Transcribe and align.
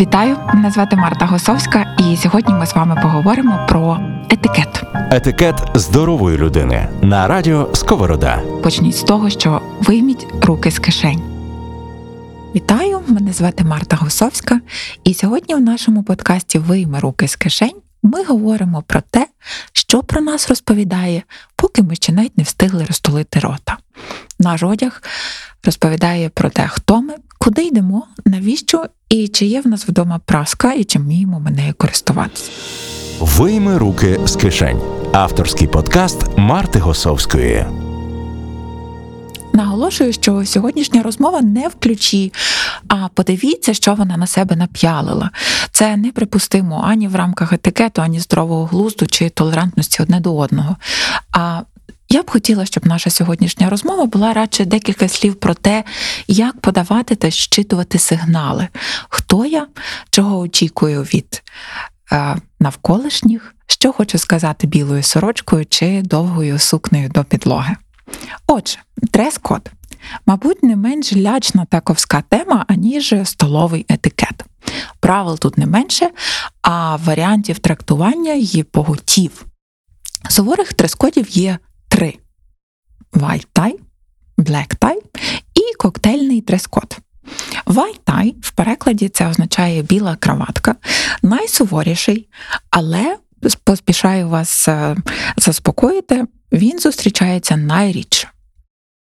Вітаю, 0.00 0.36
мене 0.54 0.70
звати 0.70 0.96
Марта 0.96 1.26
Госовська, 1.26 1.96
і 1.98 2.16
сьогодні 2.16 2.54
ми 2.54 2.66
з 2.66 2.74
вами 2.74 2.98
поговоримо 3.02 3.66
про 3.68 4.00
етикет. 4.30 4.82
Етикет 5.10 5.62
здорової 5.74 6.38
людини 6.38 6.88
на 7.02 7.28
радіо 7.28 7.74
Сковорода. 7.74 8.42
Почніть 8.62 8.96
з 8.96 9.02
того, 9.02 9.30
що 9.30 9.62
вийміть 9.80 10.26
руки 10.42 10.70
з 10.70 10.78
кишень. 10.78 11.22
Вітаю, 12.54 13.00
мене 13.06 13.32
звати 13.32 13.64
Марта 13.64 13.96
Госовська, 13.96 14.60
і 15.04 15.14
сьогодні 15.14 15.54
в 15.54 15.60
нашому 15.60 16.02
подкасті 16.02 16.58
Вийми 16.58 17.00
руки 17.00 17.28
з 17.28 17.36
кишень 17.36 17.76
ми 18.02 18.24
говоримо 18.24 18.82
про 18.82 19.00
те, 19.00 19.26
що 19.72 20.02
про 20.02 20.20
нас 20.20 20.48
розповідає, 20.48 21.22
поки 21.56 21.82
ми 21.82 21.94
ще 21.94 22.12
навіть 22.12 22.38
не 22.38 22.44
встигли 22.44 22.84
розтулити 22.84 23.38
рота. 23.38 23.76
Наш 24.38 24.62
одяг 24.62 25.02
розповідає 25.64 26.28
про 26.28 26.50
те, 26.50 26.68
хто 26.68 27.02
ми, 27.02 27.14
куди 27.48 27.64
йдемо, 27.64 28.06
навіщо 28.24 28.84
і 29.08 29.28
чи 29.28 29.46
є 29.46 29.60
в 29.60 29.66
нас 29.66 29.88
вдома 29.88 30.20
праска, 30.24 30.72
і 30.72 30.84
чи 30.84 30.98
вміємо 30.98 31.40
ми 31.40 31.50
нею 31.50 31.74
користуватися. 31.78 32.50
Вийми 33.20 33.78
руки 33.78 34.20
з 34.24 34.36
кишень. 34.36 34.80
Авторський 35.12 35.68
подкаст 35.68 36.26
Марти 36.36 36.78
Госовської. 36.78 37.66
Наголошую, 39.52 40.12
що 40.12 40.44
сьогоднішня 40.44 41.02
розмова 41.02 41.40
не 41.40 41.68
в 41.68 41.74
ключі, 41.74 42.32
а 42.88 43.08
подивіться, 43.14 43.74
що 43.74 43.94
вона 43.94 44.16
на 44.16 44.26
себе 44.26 44.56
нап'ялила. 44.56 45.30
Це 45.70 45.96
неприпустимо 45.96 46.84
ані 46.86 47.08
в 47.08 47.16
рамках 47.16 47.52
етикету, 47.52 48.02
ані 48.02 48.20
здорового 48.20 48.66
глузду 48.66 49.06
чи 49.06 49.28
толерантності 49.28 50.02
одне 50.02 50.20
до 50.20 50.36
одного. 50.36 50.76
А 51.32 51.60
я 52.08 52.22
б 52.22 52.30
хотіла, 52.30 52.66
щоб 52.66 52.86
наша 52.86 53.10
сьогоднішня 53.10 53.70
розмова 53.70 54.06
була 54.06 54.32
радше 54.32 54.64
декілька 54.64 55.08
слів 55.08 55.34
про 55.34 55.54
те, 55.54 55.84
як 56.28 56.60
подавати 56.60 57.14
та 57.14 57.30
щитувати 57.30 57.98
сигнали, 57.98 58.68
хто 59.08 59.46
я, 59.46 59.66
чого 60.10 60.38
очікую 60.38 61.02
від 61.02 61.42
е, 62.12 62.36
навколишніх, 62.60 63.54
що 63.66 63.92
хочу 63.92 64.18
сказати 64.18 64.66
білою 64.66 65.02
сорочкою 65.02 65.66
чи 65.66 66.02
довгою 66.02 66.58
сукнею 66.58 67.08
до 67.08 67.24
підлоги. 67.24 67.76
Отже, 68.46 68.78
дрес-код. 68.96 69.70
Мабуть, 70.26 70.62
не 70.62 70.76
менш 70.76 71.16
лячна 71.16 71.66
та 71.70 71.80
ковська 71.80 72.22
тема, 72.28 72.64
аніж 72.68 73.14
столовий 73.24 73.86
етикет. 73.88 74.44
Правил 75.00 75.38
тут 75.38 75.58
не 75.58 75.66
менше, 75.66 76.10
а 76.62 76.96
варіантів 76.96 77.58
трактування 77.58 78.32
є 78.32 78.64
поготів. 78.64 79.46
Суворих 80.30 80.76
дрес-кодів 80.76 81.26
є 81.28 81.58
три: 81.88 82.18
black 84.38 84.78
tie 84.78 84.96
і 85.54 85.74
коктейльний 85.78 86.40
дрес-код. 86.40 86.98
Tie 88.06 88.34
в 88.40 88.50
перекладі 88.50 89.08
це 89.08 89.26
означає 89.26 89.82
біла 89.82 90.16
краватка, 90.16 90.74
найсуворіший, 91.22 92.28
але 92.70 93.16
поспішаю 93.64 94.28
вас 94.28 94.68
е, 94.68 94.96
заспокоїти, 95.36 96.24
він 96.52 96.78
зустрічається 96.78 97.56
найрідше. 97.56 98.28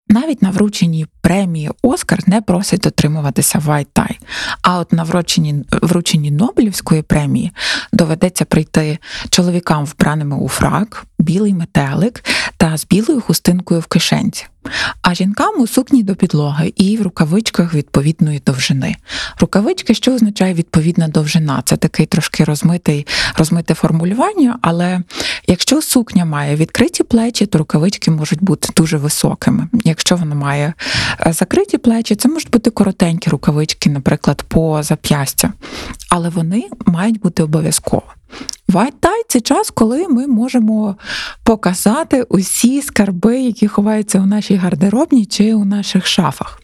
Навіть 0.08 0.42
на 0.42 0.50
врученні 0.50 1.06
премії 1.20 1.70
Оскар 1.82 2.18
не 2.26 2.40
просять 2.40 2.80
дотримуватися 2.80 3.58
вайтай. 3.58 4.18
а 4.62 4.78
от 4.78 4.92
на 4.92 5.02
врученні 5.02 5.64
врученні 5.82 6.30
Нобелівської 6.30 7.02
премії 7.02 7.52
доведеться 7.92 8.44
прийти 8.44 8.98
чоловікам 9.30 9.84
вбраними 9.84 10.36
у 10.36 10.48
фрак, 10.48 11.06
білий 11.18 11.54
метелик 11.54 12.24
та 12.56 12.76
з 12.76 12.86
білою 12.86 13.20
хустинкою 13.20 13.80
в 13.80 13.86
кишенці, 13.86 14.46
а 15.02 15.14
жінкам 15.14 15.60
у 15.60 15.66
сукні 15.66 16.02
до 16.02 16.14
підлоги 16.14 16.72
і 16.76 16.96
в 16.96 17.02
рукавичках 17.02 17.74
відповідної 17.74 18.42
довжини. 18.46 18.96
Рукавички, 19.40 19.94
що 19.94 20.14
означає 20.14 20.54
відповідна 20.54 21.08
довжина, 21.08 21.62
це 21.64 21.76
такий 21.76 22.06
трошки 22.06 22.44
розмитий, 22.44 23.06
розмите 23.36 23.74
формулювання, 23.74 24.58
але 24.62 25.00
якщо 25.46 25.82
сукня 25.82 26.24
має 26.24 26.56
відкриті 26.56 27.02
плечі, 27.08 27.46
то 27.46 27.58
рукавички 27.58 28.10
можуть 28.10 28.42
бути 28.42 28.68
дуже 28.76 28.96
високими. 28.96 29.68
Якщо 29.84 30.16
вона 30.16 30.34
має 30.34 30.74
е, 31.26 31.32
закриті 31.32 31.78
плечі, 31.78 32.14
це 32.14 32.28
можуть 32.28 32.50
бути 32.50 32.70
коротенькі 32.70 33.30
рукавички, 33.30 33.90
наприклад, 33.90 34.42
по 34.48 34.82
зап'ястя, 34.82 35.52
але 36.14 36.28
вони 36.28 36.68
мають 36.86 37.20
бути 37.20 37.42
обов'язково. 37.42 38.02
Вайтай 38.68 39.22
це 39.28 39.40
час, 39.40 39.70
коли 39.70 40.08
ми 40.08 40.26
можемо 40.26 40.96
показати 41.44 42.22
усі 42.22 42.82
скарби, 42.82 43.40
які 43.40 43.68
ховаються 43.68 44.20
у 44.20 44.26
нашій 44.26 44.56
гардеробні 44.56 45.26
чи 45.26 45.54
у 45.54 45.64
наших 45.64 46.06
шафах. 46.06 46.60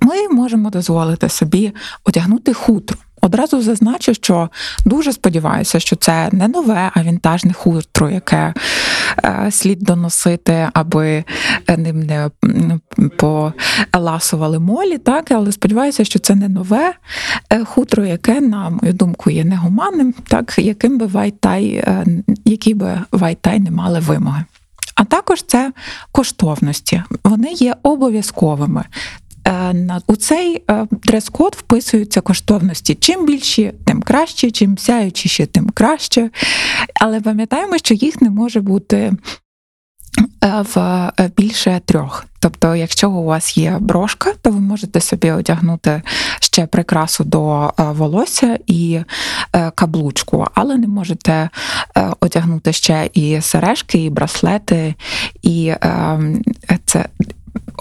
Ми 0.00 0.28
можемо 0.28 0.70
дозволити 0.70 1.28
собі 1.28 1.72
одягнути 2.04 2.52
хутро. 2.54 2.98
Одразу 3.24 3.62
зазначу, 3.62 4.14
що 4.14 4.48
дуже 4.84 5.12
сподіваюся, 5.12 5.80
що 5.80 5.96
це 5.96 6.28
не 6.32 6.48
нове, 6.48 6.90
а 6.94 7.02
вінтажне 7.02 7.52
хутро, 7.52 8.10
яке 8.10 8.54
е, 9.24 9.50
слід 9.50 9.78
доносити, 9.78 10.68
аби 10.72 11.24
ним 11.78 12.00
не 12.00 12.30
поласували 13.18 14.58
молі. 14.58 14.98
Так, 14.98 15.30
але 15.30 15.52
сподіваюся, 15.52 16.04
що 16.04 16.18
це 16.18 16.34
не 16.34 16.48
нове 16.48 16.92
е, 17.50 17.64
хутро, 17.64 18.04
яке, 18.04 18.40
на 18.40 18.70
мою 18.70 18.92
думку, 18.92 19.30
є 19.30 19.44
негуманним, 19.44 20.14
так 20.28 20.54
яким 20.58 20.98
би 20.98 21.06
вайтай, 21.06 21.66
е, 21.66 22.06
які 22.44 22.74
би 22.74 23.00
вайтай 23.12 23.60
не 23.60 23.70
мали 23.70 24.00
вимоги. 24.00 24.44
А 24.94 25.04
також 25.04 25.42
це 25.42 25.72
коштовності. 26.12 27.02
Вони 27.24 27.52
є 27.52 27.76
обов'язковими. 27.82 28.84
Е, 29.48 30.00
у 30.06 30.16
цей 30.16 30.62
е, 30.70 30.86
дрес-код 30.90 31.56
вписуються 31.58 32.20
коштовності. 32.20 32.94
Чим 32.94 33.26
більші, 33.26 33.72
тим 33.84 34.02
краще, 34.02 34.50
чим 34.50 34.78
сяючіші, 34.78 35.46
тим 35.46 35.70
краще. 35.70 36.30
Але 37.00 37.20
пам'ятаємо, 37.20 37.78
що 37.78 37.94
їх 37.94 38.22
не 38.22 38.30
може 38.30 38.60
бути 38.60 38.96
е, 40.44 40.64
в 40.74 41.10
більше 41.36 41.80
трьох. 41.84 42.24
Тобто, 42.40 42.76
якщо 42.76 43.10
у 43.10 43.24
вас 43.24 43.56
є 43.56 43.76
брошка, 43.80 44.32
то 44.42 44.50
ви 44.50 44.60
можете 44.60 45.00
собі 45.00 45.30
одягнути 45.30 46.02
ще 46.40 46.66
прикрасу 46.66 47.24
до 47.24 47.72
волосся 47.78 48.58
і 48.66 49.00
каблучку, 49.74 50.46
але 50.54 50.76
не 50.76 50.86
можете 50.86 51.50
одягнути 52.20 52.72
ще 52.72 53.10
і 53.14 53.40
сережки, 53.40 54.04
і 54.04 54.10
браслети, 54.10 54.94
і 55.42 55.74
ем, 55.80 56.42
це 56.84 57.06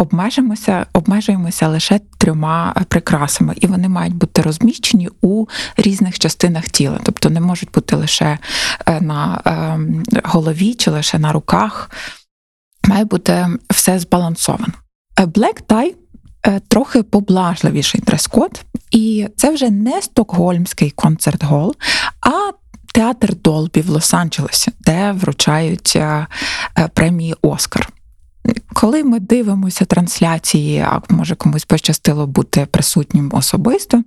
обмежимося, 0.01 0.85
обмежуємося 0.93 1.67
лише 1.67 1.99
трьома 2.17 2.75
прикрасами, 2.87 3.53
і 3.61 3.67
вони 3.67 3.89
мають 3.89 4.15
бути 4.15 4.41
розміщені 4.41 5.09
у 5.21 5.45
різних 5.77 6.19
частинах 6.19 6.69
тіла, 6.69 6.99
тобто 7.03 7.29
не 7.29 7.41
можуть 7.41 7.71
бути 7.71 7.95
лише 7.95 8.37
е, 8.85 9.01
на 9.01 9.41
ем, 9.45 10.03
голові 10.23 10.73
чи 10.73 10.91
лише 10.91 11.19
на 11.19 11.31
руках. 11.31 11.91
Має 12.87 13.05
бути 13.05 13.47
все 13.69 13.99
збалансовано. 13.99 14.73
Е, 15.19 15.25
Black 15.25 15.63
tie 15.67 15.93
е, 16.47 16.59
трохи 16.67 17.03
поблажливіший 17.03 18.01
дрес-код, 18.01 18.61
і 18.91 19.27
це 19.37 19.51
вже 19.51 19.69
не 19.69 20.01
стокгольмський 20.01 20.91
концерт-гол, 20.91 21.75
а 22.21 22.51
театр 22.93 23.35
Долбі 23.35 23.81
в 23.81 23.89
Лос-Анджелесі, 23.89 24.69
де 24.79 25.11
вручають 25.11 25.97
премії 26.93 27.35
Оскар. 27.41 27.89
Коли 28.73 29.03
ми 29.03 29.19
дивимося 29.19 29.85
трансляції, 29.85 30.79
а 30.79 31.01
може 31.09 31.35
комусь 31.35 31.65
пощастило 31.65 32.27
бути 32.27 32.67
присутнім 32.71 33.31
особисто 33.33 34.03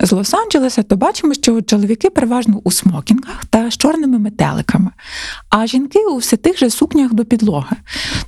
з 0.00 0.12
Лос-Анджелеса, 0.12 0.82
то 0.82 0.96
бачимо, 0.96 1.34
що 1.34 1.62
чоловіки 1.62 2.10
переважно 2.10 2.60
у 2.64 2.70
смокінгах 2.70 3.44
та 3.44 3.70
з 3.70 3.76
чорними 3.76 4.18
метеликами, 4.18 4.90
а 5.50 5.66
жінки 5.66 5.98
у 5.98 6.16
все 6.16 6.36
тих 6.36 6.58
же 6.58 6.70
сукнях 6.70 7.12
до 7.14 7.24
підлоги. 7.24 7.76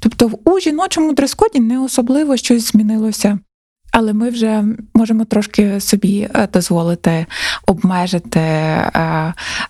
Тобто 0.00 0.30
у 0.44 0.60
жіночому 0.60 1.12
дрес-коді 1.12 1.60
не 1.60 1.80
особливо 1.80 2.36
щось 2.36 2.70
змінилося 2.70 3.38
але 3.90 4.12
ми 4.12 4.30
вже 4.30 4.64
можемо 4.94 5.24
трошки 5.24 5.80
собі 5.80 6.28
е, 6.34 6.48
дозволити 6.52 7.26
обмежити 7.66 8.40
е, 8.40 8.92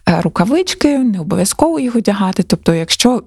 е, 0.08 0.20
рукавички, 0.20 0.98
не 0.98 1.20
обов'язково 1.20 1.80
їх 1.80 1.96
одягати. 1.96 2.42
Тобто, 2.42 2.74
якщо 2.74 3.22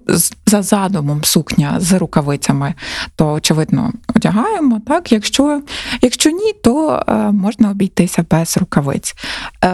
за 0.45 0.62
задумом 0.62 1.24
сукня 1.24 1.75
з 1.80 1.94
рукавицями, 1.94 2.74
то 3.15 3.33
очевидно 3.33 3.94
одягаємо. 4.15 4.81
Так, 4.88 5.12
якщо 5.12 5.62
якщо 6.01 6.30
ні, 6.30 6.54
то 6.63 7.04
можна 7.33 7.69
обійтися 7.69 8.25
без 8.31 8.57
рукавиць. 8.57 9.15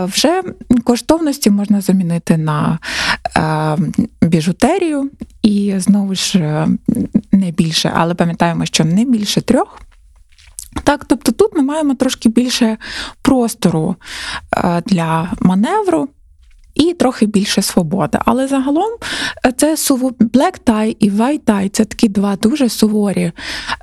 Вже 0.04 0.42
коштовності 0.84 1.50
можна 1.50 1.82
замінити 1.82 2.38
на 2.38 2.80
біжутерію 4.22 5.10
і 5.44 5.74
знову 5.78 6.16
ж 6.16 6.40
не 7.32 7.52
більше, 7.52 7.92
але 7.96 8.14
пам'ятаємо, 8.14 8.66
що 8.66 8.86
не 8.86 9.06
більше 9.06 9.42
трьох. 9.42 9.87
Так, 10.88 11.06
тобто 11.06 11.32
тут 11.32 11.56
ми 11.56 11.62
маємо 11.62 11.96
трошки 11.96 12.30
більше 12.30 12.78
простору 13.22 13.96
е, 14.58 14.82
для 14.86 15.32
маневру. 15.42 16.10
І 16.78 16.94
трохи 16.94 17.26
більше 17.26 17.62
свободи. 17.62 18.20
Але 18.26 18.48
загалом 18.48 18.92
е, 19.46 19.54
це 19.58 19.78
суво 19.78 20.10
black 20.10 20.60
tie 20.66 20.96
і 21.00 21.12
white 21.12 21.44
tie– 21.44 21.70
це 21.72 21.86
такі 21.86 22.08
два 22.08 22.36
дуже 22.36 22.70
суворі 22.70 23.32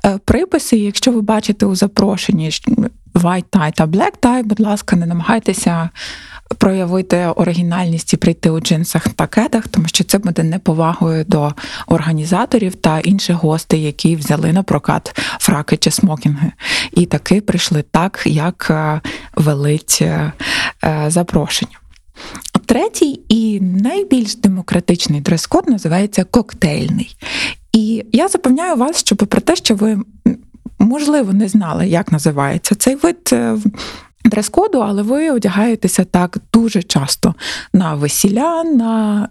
е, 0.05 0.19
приписи. 0.25 0.77
Якщо 0.77 1.11
ви 1.11 1.21
бачите 1.21 1.65
у 1.65 1.75
запрошенні 1.75 2.49
white 3.13 3.45
tie 3.51 3.71
та 3.71 3.85
black 3.85 4.19
tie, 4.21 4.43
будь 4.43 4.59
ласка, 4.59 4.95
не 4.95 5.05
намагайтеся 5.05 5.89
проявити 6.57 7.25
оригінальність 7.35 8.13
і 8.13 8.17
прийти 8.17 8.49
у 8.49 8.59
джинсах 8.59 9.07
та 9.09 9.27
кедах, 9.27 9.67
тому 9.67 9.87
що 9.87 10.03
це 10.03 10.17
буде 10.17 10.43
неповагою 10.43 11.25
до 11.27 11.51
організаторів 11.87 12.75
та 12.75 12.99
інших 12.99 13.35
гостей, 13.35 13.83
які 13.83 14.15
взяли 14.15 14.53
на 14.53 14.63
прокат 14.63 15.19
фраки 15.39 15.77
чи 15.77 15.91
смокінги. 15.91 16.51
І 16.91 17.05
таки 17.05 17.41
прийшли 17.41 17.83
так, 17.91 18.21
як 18.25 18.67
е, 18.69 19.01
велить 19.35 20.03
запрошення. 21.07 21.77
Третій 22.65 23.19
і 23.29 23.61
найбільш 23.61 24.35
демократичний 24.35 25.21
дрес-код 25.21 25.69
називається 25.69 26.23
коктейльний. 26.23 27.15
І 27.73 28.05
я 28.11 28.27
запевняю 28.27 28.75
вас, 28.75 28.99
що 28.99 29.15
попри 29.15 29.41
те, 29.41 29.55
що 29.55 29.75
ви 29.75 29.97
можливо 30.79 31.33
не 31.33 31.47
знали, 31.47 31.87
як 31.87 32.11
називається 32.11 32.75
цей 32.75 32.95
вид 32.95 33.35
дрес-коду, 34.25 34.79
але 34.79 35.01
ви 35.01 35.31
одягаєтеся 35.31 36.03
так 36.03 36.37
дуже 36.53 36.83
часто 36.83 37.35
на 37.73 37.95
весілля, 37.95 38.63
на 38.63 39.29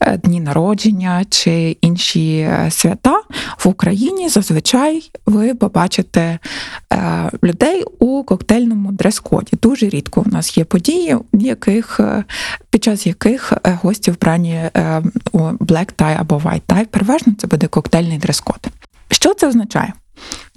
е, 0.00 0.16
дні 0.16 0.40
народження 0.40 1.24
чи 1.30 1.76
інші 1.80 2.36
е, 2.36 2.70
свята 2.70 3.20
в 3.58 3.68
Україні. 3.68 4.28
Зазвичай 4.28 5.10
ви 5.26 5.54
побачите 5.54 6.38
е, 6.92 7.30
людей 7.42 7.84
у 7.98 8.22
коктейльному 8.22 8.92
дрес-коді. 8.92 9.56
Дуже 9.62 9.88
рідко 9.88 10.24
у 10.26 10.30
нас 10.30 10.58
є 10.58 10.64
події, 10.64 11.16
яких 11.32 12.00
е, 12.00 12.24
під 12.70 12.84
час 12.84 13.06
яких 13.06 13.52
е, 13.52 13.78
гості 13.82 14.10
вбрані 14.10 14.54
е, 14.54 15.02
у 15.32 15.38
black 15.38 15.94
tie 15.94 16.16
або 16.20 16.36
white 16.36 16.62
tie. 16.68 16.86
Переважно 16.86 17.34
це 17.38 17.46
буде 17.46 17.66
коктейльний 17.66 18.18
дрес-код. 18.18 18.66
Що 19.10 19.34
це 19.34 19.48
означає? 19.48 19.92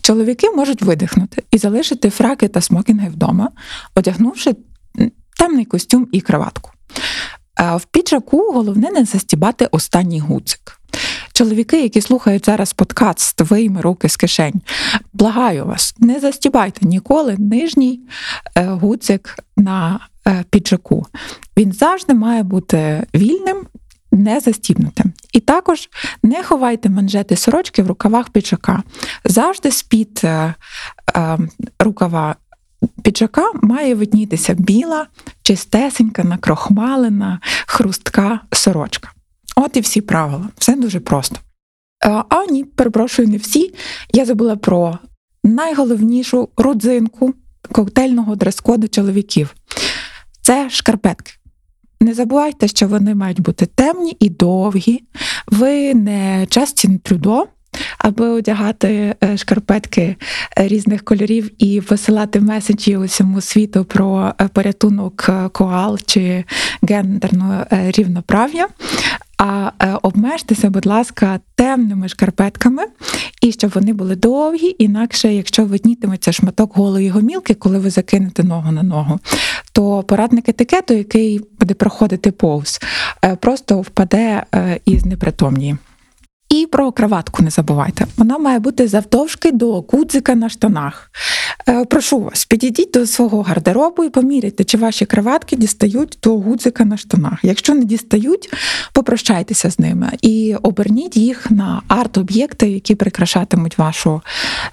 Чоловіки 0.08 0.50
можуть 0.50 0.82
видихнути 0.82 1.44
і 1.52 1.58
залишити 1.58 2.10
фраки 2.10 2.48
та 2.48 2.62
смокінги 2.62 3.10
вдома, 3.10 3.50
одягнувши 3.96 4.56
темний 5.38 5.66
костюм 5.66 6.08
і 6.12 6.22
краватку. 6.22 6.72
В 7.58 7.86
піджаку 7.92 8.52
головне 8.52 8.92
не 8.92 9.06
застібати 9.06 9.66
останній 9.72 10.20
гуцик. 10.20 10.80
Чоловіки, 11.34 11.82
які 11.82 12.02
слухають 12.02 12.46
зараз 12.46 12.74
подкаст 12.74 13.42
«Вийми 13.42 13.82
руки 13.82 14.10
з 14.10 14.16
кишень, 14.16 14.62
благаю 15.14 15.66
вас, 15.66 15.96
не 16.00 16.20
застібайте 16.20 16.86
ніколи 16.86 17.36
нижній 17.40 18.00
е, 18.56 18.66
гуцик 18.66 19.40
на 19.58 20.00
е, 20.28 20.46
піджаку. 20.50 21.06
Він 21.58 21.74
завжди 21.74 22.14
має 22.14 22.44
бути 22.44 23.08
вільним 23.16 23.68
не 24.12 24.40
застібнутим. 24.40 25.14
І 25.34 25.40
також 25.40 25.90
не 26.24 26.44
ховайте 26.44 26.90
манжети 26.90 27.36
сорочки 27.36 27.84
в 27.84 27.88
рукавах 27.88 28.30
піджака. 28.30 28.84
Завжди 29.26 29.72
з-під 29.72 30.22
е, 30.24 30.54
е, 31.16 31.38
рукава 31.80 32.36
піджака 33.04 33.52
має 33.62 33.96
виднітися 33.96 34.54
біла, 34.54 35.08
чистесенька, 35.42 36.24
накрохмалена, 36.24 37.40
хрустка 37.68 38.40
сорочка. 38.52 39.12
От 39.56 39.78
і 39.78 39.80
всі 39.80 40.02
правила. 40.02 40.48
Все 40.58 40.76
дуже 40.76 41.00
просто. 41.00 41.40
Е, 42.06 42.24
а 42.30 42.46
ні, 42.46 42.64
перепрошую, 42.64 43.28
не 43.28 43.38
всі. 43.38 43.74
Я 44.14 44.26
забула 44.26 44.56
про 44.56 44.98
найголовнішу 45.44 46.50
родзинку 46.58 47.34
коктейльного 47.72 48.36
дрес-коду 48.36 48.88
чоловіків. 48.88 49.56
Це 50.42 50.70
шкарпетки. 50.70 51.34
Не 52.02 52.14
забувайте, 52.14 52.68
що 52.68 52.88
вони 52.88 53.16
мають 53.16 53.42
бути 53.42 53.66
темні 53.66 54.18
і 54.20 54.30
довгі. 54.30 55.04
Ви 55.48 55.94
не 55.94 56.48
Джастін 56.50 57.00
Трюдо, 57.00 57.48
аби 57.98 58.28
одягати 58.28 59.16
е, 59.24 59.38
шкарпетки 59.38 60.16
е, 60.60 60.68
різних 60.68 61.04
кольорів 61.04 61.64
і 61.64 61.82
посилати 61.82 62.40
меседжі 62.40 62.98
усьому 62.98 63.42
світу 63.42 63.86
про 63.86 64.34
е, 64.42 64.48
порятунок 64.54 65.30
коал 65.52 66.00
чи 66.06 66.44
гендерну 66.82 67.64
рівноправ'я. 67.72 68.68
А 69.38 69.72
обмежтеся, 70.02 70.70
будь 70.70 70.86
ласка, 70.86 71.40
темними 71.56 72.08
шкарпетками, 72.10 72.84
і 73.42 73.52
щоб 73.52 73.72
вони 73.76 73.94
були 73.94 74.16
довгі, 74.16 74.76
інакше, 74.80 75.34
якщо 75.34 75.66
виднітиметься 75.66 76.32
шматок 76.32 76.76
голої 76.76 77.10
гомілки, 77.10 77.54
коли 77.54 77.80
ви 77.80 77.90
закинете 77.90 78.44
ногу 78.44 78.72
на 78.72 78.84
ногу, 78.84 79.20
то 79.72 80.04
порадник 80.04 80.50
етикету, 80.50 80.94
який 80.94 81.42
буде 81.60 81.74
проходити 81.74 82.32
повз, 82.32 82.80
просто 83.40 83.82
впаде 83.82 84.44
із 84.86 85.06
непритомні. 85.06 85.76
І 86.50 86.68
про 86.72 86.92
краватку 86.92 87.44
не 87.44 87.50
забувайте. 87.50 88.06
Вона 88.18 88.38
має 88.38 88.60
бути 88.60 88.88
завдовжки 88.88 89.52
до 89.52 89.82
кудзика 89.82 90.36
на 90.36 90.50
штанах. 90.50 91.12
Е, 91.70 91.86
прошу 91.86 92.20
вас, 92.20 92.46
підійдіть 92.46 92.92
до 92.94 93.08
свого 93.08 93.42
гардеробу 93.42 94.04
і 94.04 94.10
поміряйте, 94.10 94.64
чи 94.64 94.78
ваші 94.78 95.06
краватки 95.06 95.56
дістають 95.56 96.18
до 96.24 96.38
гудзика 96.38 96.86
на 96.86 96.98
штанах. 96.98 97.40
Якщо 97.44 97.74
не 97.76 97.86
дістають, 97.86 98.54
попрощайтеся 98.94 99.72
з 99.72 99.80
ними 99.80 100.12
і 100.22 100.56
оберніть 100.62 101.18
їх 101.18 101.52
на 101.52 101.82
арт-об'єкти, 101.88 102.70
які 102.70 102.96
прикрашатимуть 102.96 103.78
вашу, 103.78 104.22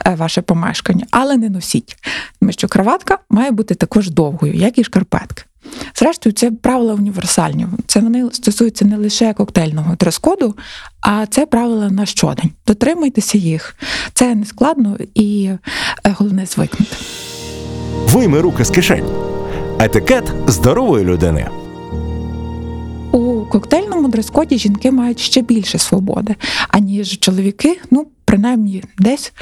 е, 0.06 0.14
ваше 0.14 0.42
помешкання, 0.42 1.06
але 1.10 1.36
не 1.36 1.48
носіть. 1.48 1.96
Тому 2.40 2.52
що 2.52 2.68
краватка 2.68 3.18
має 3.30 3.50
бути 3.50 3.74
також 3.74 4.10
довгою, 4.10 4.54
як 4.54 4.78
і 4.78 4.84
шкарпетки. 4.84 5.44
Зрештою, 5.94 6.32
це 6.32 6.50
правила 6.50 6.94
універсальні. 6.94 7.66
Це 7.86 8.00
вони 8.00 8.28
стосуються 8.32 8.84
не 8.84 8.96
лише 8.96 9.32
коктейльного 9.32 9.94
дрес-коду, 9.94 10.54
а 11.00 11.26
це 11.26 11.46
правила 11.46 11.90
на 11.90 12.06
щодень. 12.06 12.50
Дотримуйтеся 12.66 13.38
їх. 13.38 13.76
Це 14.14 14.34
не 14.34 14.44
складно 14.44 14.96
і 15.14 15.44
е, 15.44 15.58
головне 16.18 16.46
звикнути. 16.46 16.96
Вийми 18.06 18.40
руки 18.40 18.64
з 18.64 18.70
кишень. 18.70 19.06
Етикет 19.78 20.32
здорової 20.46 21.04
людини. 21.04 21.48
У 23.12 23.44
коктейльному 23.44 24.08
дрес-коді 24.08 24.58
жінки 24.58 24.90
мають 24.90 25.20
ще 25.20 25.42
більше 25.42 25.78
свободи, 25.78 26.36
аніж 26.68 27.18
чоловіки, 27.18 27.80
ну 27.90 28.06
принаймні 28.24 28.84
десь, 28.98 29.32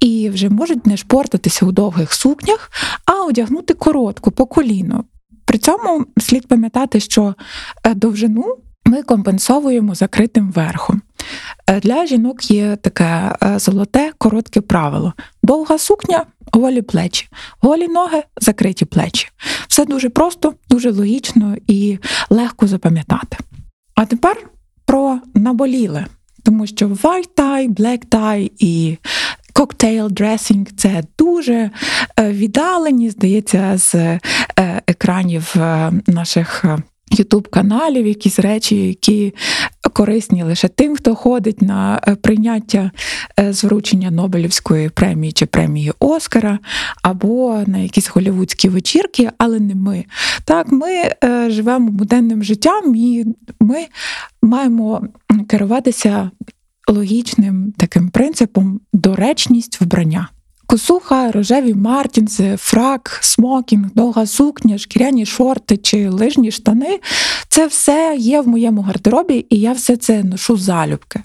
і 0.00 0.30
вже 0.30 0.50
можуть 0.50 0.86
не 0.86 0.96
шпортатися 0.96 1.66
у 1.66 1.72
довгих 1.72 2.12
сукнях, 2.12 2.70
а 3.04 3.24
одягнути 3.24 3.74
коротку 3.74 4.30
по 4.30 4.46
коліно. 4.46 5.04
При 5.44 5.58
цьому 5.58 6.04
слід 6.18 6.48
пам'ятати, 6.48 7.00
що 7.00 7.34
е, 7.84 7.94
довжину 7.94 8.56
ми 8.86 9.02
компенсовуємо 9.02 9.94
закритим 9.94 10.50
верхом. 10.50 11.02
Е, 11.66 11.80
для 11.80 12.06
жінок 12.06 12.50
є 12.50 12.76
таке 12.76 13.36
е, 13.42 13.58
золоте, 13.58 14.12
коротке 14.18 14.60
правило: 14.60 15.12
довга 15.42 15.78
сукня, 15.78 16.26
голі 16.52 16.82
плечі, 16.82 17.28
голі 17.60 17.88
ноги, 17.88 18.22
закриті 18.40 18.84
плечі. 18.84 19.28
Все 19.68 19.84
дуже 19.84 20.08
просто, 20.08 20.54
дуже 20.70 20.90
логічно 20.90 21.56
і 21.66 21.98
легко 22.30 22.66
запам'ятати. 22.66 23.36
А 23.94 24.04
тепер 24.04 24.36
про 24.84 25.18
наболіле, 25.34 26.06
тому 26.42 26.66
що 26.66 26.88
white 26.88 27.28
tie, 27.36 27.68
black 27.74 28.06
tie 28.08 28.50
і 28.58 28.98
коктейл 29.54 30.08
дресінг 30.10 30.66
це 30.76 31.02
дуже 31.18 31.70
е, 32.18 32.32
віддалені, 32.32 33.10
здається, 33.10 33.78
з 33.78 33.94
е, 33.94 34.20
екранів 34.86 35.54
е, 35.56 35.92
наших. 36.06 36.64
Ютуб 37.10 37.48
каналів, 37.48 38.06
якісь 38.06 38.38
речі, 38.38 38.76
які 38.76 39.34
корисні 39.92 40.42
лише 40.42 40.68
тим, 40.68 40.96
хто 40.96 41.14
ходить 41.14 41.62
на 41.62 42.00
прийняття 42.22 42.90
звручення 43.50 44.10
Нобелівської 44.10 44.88
премії 44.88 45.32
чи 45.32 45.46
премії 45.46 45.92
Оскара, 45.98 46.58
або 47.02 47.62
на 47.66 47.78
якісь 47.78 48.08
голівудські 48.08 48.68
вечірки, 48.68 49.30
але 49.38 49.60
не 49.60 49.74
ми. 49.74 50.04
Так, 50.44 50.66
ми 50.72 51.12
живемо 51.50 51.90
буденним 51.90 52.44
життям, 52.44 52.94
і 52.96 53.24
ми 53.60 53.86
маємо 54.42 55.02
керуватися 55.48 56.30
логічним 56.88 57.72
таким 57.76 58.08
принципом 58.08 58.80
доречність 58.92 59.80
вбрання. 59.80 60.28
Косуха, 60.66 61.32
рожеві 61.32 61.74
мартінси, 61.74 62.56
фрак, 62.58 63.18
смокінг, 63.20 63.86
довга 63.94 64.26
сукня, 64.26 64.78
шкіряні 64.78 65.26
шорти 65.26 65.76
чи 65.76 66.08
лижні 66.08 66.50
штани 66.50 67.00
це 67.48 67.66
все 67.66 68.16
є 68.18 68.40
в 68.40 68.48
моєму 68.48 68.82
гардеробі, 68.82 69.46
і 69.50 69.56
я 69.56 69.72
все 69.72 69.96
це 69.96 70.24
ношу 70.24 70.56
залюбки. 70.56 71.20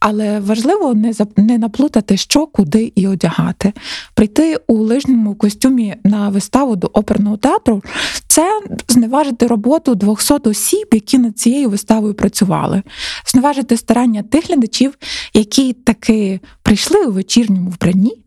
Але 0.00 0.40
важливо 0.40 0.94
не 0.94 1.12
не 1.36 1.58
наплутати, 1.58 2.16
що, 2.16 2.46
куди 2.46 2.92
і 2.94 3.08
одягати. 3.08 3.72
Прийти 4.14 4.56
у 4.66 4.74
лижному 4.74 5.34
костюмі 5.34 5.96
на 6.04 6.28
виставу 6.28 6.76
до 6.76 6.86
оперного 6.86 7.36
театру 7.36 7.82
це 8.26 8.60
зневажити 8.88 9.46
роботу 9.46 9.94
200 9.94 10.34
осіб, 10.34 10.88
які 10.92 11.18
над 11.18 11.38
цією 11.38 11.70
виставою 11.70 12.14
працювали, 12.14 12.82
зневажити 13.26 13.76
старання 13.76 14.22
тих 14.22 14.48
глядачів, 14.48 14.94
які 15.34 15.72
таки 15.72 16.40
прийшли 16.62 17.06
у 17.06 17.12
вечірньому 17.12 17.70
вбранні 17.70 18.24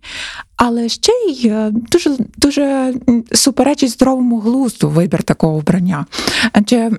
але 0.58 0.90
ще 0.90 1.12
й 1.12 1.48
е, 1.48 1.70
дуже 1.72 2.18
дуже 2.38 2.94
суперечить 3.32 3.90
здоровому 3.90 4.40
глузду 4.40 4.90
вибір 4.90 5.24
такого 5.24 5.60
вбрання. 5.60 6.06
Адже 6.54 6.92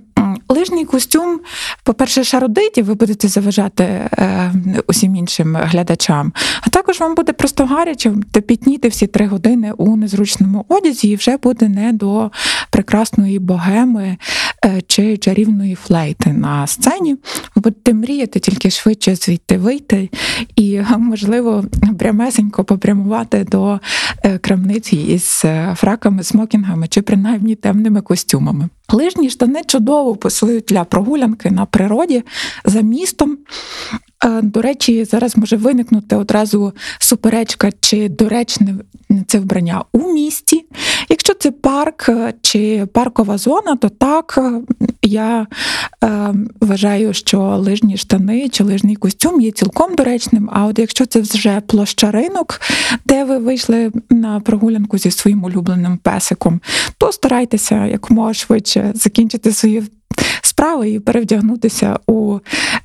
Лижний 0.48 0.84
костюм, 0.84 1.40
по-перше, 1.82 2.24
шародить, 2.24 2.78
і 2.78 2.82
ви 2.82 2.94
будете 2.94 3.28
заважати 3.28 3.84
е, 3.84 4.52
усім 4.86 5.16
іншим 5.16 5.56
глядачам. 5.60 6.32
А 6.60 6.70
також 6.70 7.00
вам 7.00 7.14
буде 7.14 7.32
просто 7.32 7.66
гаряче 7.66 8.12
тепітніти 8.32 8.88
всі 8.88 9.06
три 9.06 9.26
години 9.26 9.72
у 9.76 9.96
незручному 9.96 10.64
одязі, 10.68 11.08
і 11.08 11.16
вже 11.16 11.36
буде 11.36 11.68
не 11.68 11.92
до 11.92 12.30
прекрасної 12.70 13.38
богеми 13.38 14.16
чи 14.86 15.16
чарівної 15.16 15.74
флейти 15.74 16.32
на 16.32 16.66
сцені. 16.66 17.16
Будете 17.56 17.94
мріяти 17.94 18.40
тільки 18.40 18.70
швидше 18.70 19.14
звідти 19.14 19.58
вийти 19.58 20.10
і, 20.56 20.80
можливо, 20.98 21.64
прямесенько 21.98 22.64
попрямувати 22.64 23.44
до 23.44 23.80
е, 24.24 24.38
крамниці 24.38 24.96
із 24.96 25.42
е, 25.44 25.74
фраками, 25.76 26.22
смокінгами 26.22 26.88
чи 26.88 27.02
принаймні 27.02 27.54
темними 27.54 28.00
костюмами. 28.00 28.68
Лижні 28.92 29.30
штани 29.30 29.62
чудово 29.66 30.16
пасують 30.16 30.64
для 30.68 30.84
прогулянки 30.84 31.50
на 31.50 31.66
природі 31.66 32.22
за 32.64 32.80
містом. 32.80 33.38
До 34.42 34.62
речі, 34.62 35.04
зараз 35.04 35.36
може 35.36 35.56
виникнути 35.56 36.16
одразу 36.16 36.72
суперечка, 36.98 37.70
чи 37.80 38.08
доречне 38.08 38.74
це 39.26 39.38
вбрання 39.38 39.84
у 39.92 40.12
місті. 40.12 40.64
Якщо 41.08 41.34
це 41.34 41.50
парк 41.50 42.08
е, 42.08 42.34
чи 42.42 42.86
паркова 42.92 43.38
зона, 43.38 43.76
то 43.76 43.88
так 43.88 44.38
е, 44.38 44.60
я 45.02 45.46
е, 46.04 46.34
вважаю, 46.60 47.12
що 47.12 47.40
лижні 47.40 47.96
штани 47.96 48.48
чи 48.48 48.64
лижний 48.64 48.96
костюм 48.96 49.40
є 49.40 49.50
цілком 49.50 49.94
доречним. 49.94 50.50
А 50.52 50.66
от 50.66 50.78
якщо 50.78 51.06
це 51.06 51.20
вже 51.20 51.60
площа 51.60 52.10
ринок, 52.10 52.60
де 53.06 53.24
ви 53.24 53.38
вийшли 53.38 53.92
на 54.10 54.40
прогулянку 54.40 54.98
зі 54.98 55.10
своїм 55.10 55.44
улюбленим 55.44 55.96
песиком, 55.96 56.60
то 56.98 57.12
старайтеся 57.12 57.86
якомога 57.86 58.34
швидше 58.34 58.92
закінчити 58.94 59.52
свої 59.52 59.82
справи 60.42 60.90
і 60.90 61.00
перевдягнутися 61.00 61.98
у 62.06 62.38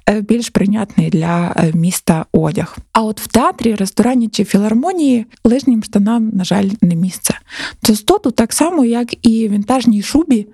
е, 0.09 0.21
більш 0.21 0.49
прийнятний 0.49 1.09
для 1.09 1.53
е, 1.55 1.71
міста 1.73 2.25
одяг. 2.31 2.77
А 2.93 3.01
от 3.01 3.21
в 3.21 3.27
театрі, 3.27 3.75
ресторані 3.75 4.27
чи 4.27 4.43
філармонії 4.43 5.25
лижнім 5.43 5.83
штанам, 5.83 6.29
на 6.33 6.43
жаль, 6.43 6.69
не 6.81 6.95
місце. 6.95 7.33
Частоту 7.83 8.31
так 8.31 8.53
само, 8.53 8.85
як 8.85 9.27
і 9.27 9.49
вінтажній 9.49 10.01
шубі. 10.01 10.47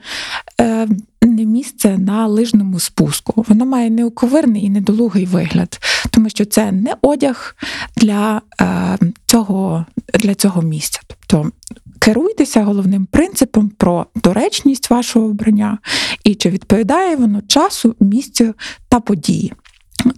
е, 0.61 0.87
Не 1.21 1.45
місце 1.45 1.97
на 1.97 2.27
лижному 2.27 2.79
спуску. 2.79 3.45
Воно 3.47 3.65
має 3.65 3.89
неоковирний 3.89 4.65
і 4.65 4.69
недолугий 4.69 5.25
вигляд, 5.25 5.79
тому 6.09 6.29
що 6.29 6.45
це 6.45 6.71
не 6.71 6.95
одяг 7.01 7.55
для 7.97 8.41
цього, 9.25 9.85
для 10.13 10.35
цього 10.35 10.61
місця. 10.61 10.99
Тобто 11.07 11.51
керуйтеся 11.99 12.63
головним 12.63 13.05
принципом 13.05 13.69
про 13.69 14.05
доречність 14.15 14.89
вашого 14.89 15.25
обрання 15.25 15.77
і 16.23 16.35
чи 16.35 16.49
відповідає 16.49 17.15
воно 17.15 17.41
часу, 17.41 17.95
місцю 17.99 18.53
та 18.89 18.99
події. 18.99 19.53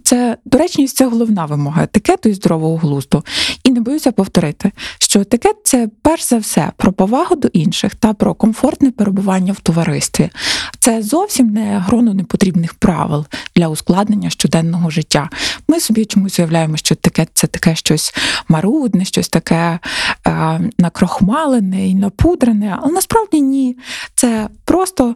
Це 0.02 0.36
доречність 0.44 0.96
це 0.96 1.06
головна 1.06 1.44
вимога 1.44 1.82
етикету 1.82 2.28
і 2.28 2.34
здорового 2.34 2.76
глузду. 2.76 3.24
І 3.64 3.70
не 3.70 3.80
боюся 3.80 4.12
повторити, 4.12 4.72
що 4.98 5.20
етикет 5.20 5.56
це 5.64 5.88
перш 6.02 6.28
за 6.28 6.38
все 6.38 6.72
про 6.76 6.92
повагу 6.92 7.36
до 7.36 7.48
інших 7.48 7.94
та 7.94 8.14
про 8.14 8.34
комфортне 8.34 8.90
перебування 8.90 9.52
в 9.52 9.60
товаристві. 9.60 10.30
Це 10.78 11.02
зовсім 11.02 11.50
не 11.50 11.78
гроно 11.78 12.14
непотрібних 12.14 12.74
правил 12.74 13.26
для 13.56 13.68
ускладнення 13.68 14.30
щоденного 14.30 14.90
життя. 14.90 15.30
Ми 15.68 15.80
собі 15.80 16.04
чомусь 16.04 16.38
уявляємо, 16.38 16.76
що 16.76 16.92
етикет 16.94 17.28
це 17.34 17.46
таке 17.46 17.76
щось 17.76 18.14
марудне, 18.48 19.04
щось 19.04 19.28
таке 19.28 19.78
е, 20.26 20.60
накрохмалене 20.78 21.88
і 21.88 21.94
напудрене, 21.94 22.78
але 22.82 22.92
насправді 22.92 23.40
ні. 23.40 23.76
Це 24.14 24.48
просто 24.64 25.14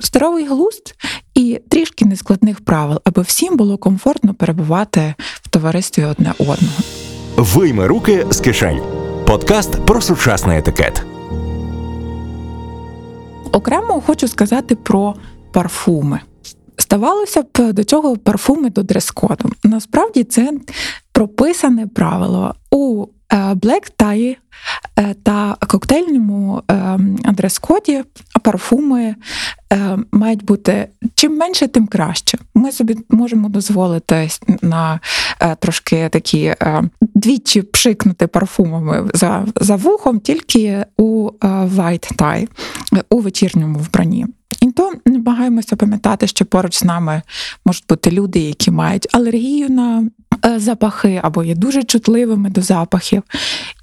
здоровий 0.00 0.46
глузд 0.46 0.94
і 1.34 1.60
трішки 1.68 2.04
нескладних 2.04 2.60
правил, 2.60 3.00
аби 3.04 3.22
всім 3.22 3.56
було 3.56 3.78
комфортно 3.78 4.34
перебувати 4.34 5.14
в 5.18 5.48
товаристві 5.48 6.04
одне 6.04 6.32
одного. 6.38 6.76
Вийми 7.36 7.86
руки 7.86 8.26
з 8.30 8.40
кишень. 8.40 8.80
Подкаст 9.26 9.86
про 9.86 10.00
сучасний 10.00 10.58
етикет. 10.58 11.02
Окремо 13.52 14.02
хочу 14.06 14.28
сказати 14.28 14.74
про 14.74 15.14
парфуми. 15.52 16.20
Здавалося 16.78 17.42
б, 17.42 17.72
до 17.72 17.84
чого 17.84 18.16
парфуми 18.16 18.70
до 18.70 18.82
дрес-коду. 18.82 19.50
Насправді 19.64 20.24
це 20.24 20.52
прописане 21.12 21.86
правило 21.86 22.54
у 22.70 23.06
Black 23.36 23.92
Tie 23.98 24.36
е, 24.98 25.14
та 25.22 25.56
коктейльному 25.68 26.62
е, 26.70 26.98
дрес-коді 27.32 28.04
парфуми 28.42 29.14
мають 30.12 30.44
бути 30.44 30.88
чим 31.14 31.36
менше, 31.36 31.68
тим 31.68 31.86
краще. 31.86 32.38
Ми 32.54 32.72
собі 32.72 32.96
можемо 33.10 33.48
дозволити 33.48 34.28
на 34.62 35.00
трошки 35.58 36.08
такі 36.08 36.54
двічі 37.00 37.62
пшикнути 37.62 38.26
парфумами 38.26 39.10
за, 39.14 39.46
за 39.56 39.76
вухом 39.76 40.20
тільки 40.20 40.84
у 40.96 41.30
white 41.40 42.16
tie, 42.16 42.48
у 43.10 43.20
вечірньому 43.20 43.78
вбранні. 43.78 44.26
І 44.60 44.70
то 44.70 44.92
намагаємося 45.06 45.76
пам'ятати, 45.76 46.26
що 46.26 46.44
поруч 46.44 46.76
з 46.76 46.84
нами 46.84 47.22
можуть 47.64 47.84
бути 47.88 48.10
люди, 48.10 48.38
які 48.38 48.70
мають 48.70 49.08
алергію 49.12 49.68
на 49.70 50.04
запахи 50.56 51.20
або 51.22 51.44
є 51.44 51.54
дуже 51.54 51.82
чутливими 51.82 52.50
до 52.50 52.62
запахів. 52.62 53.22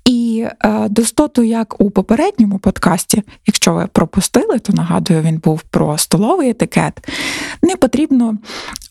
І 0.05 0.46
е, 0.65 0.89
достоту, 0.89 1.43
як 1.43 1.82
у 1.82 1.91
попередньому 1.91 2.60
подкасті, 2.60 3.24
якщо 3.48 3.74
ви 3.74 3.88
пропустили, 3.93 4.60
то 4.60 4.74
нагадую, 4.74 5.22
він 5.22 5.38
був 5.38 5.62
про 5.62 5.98
столовий 5.98 6.50
етикет. 6.50 7.08
Не 7.62 7.75
потрібно 7.75 8.38